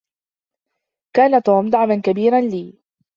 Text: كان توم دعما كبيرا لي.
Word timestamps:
كان 1.15 1.41
توم 1.43 1.69
دعما 1.69 2.01
كبيرا 2.01 2.41
لي. 2.41 2.77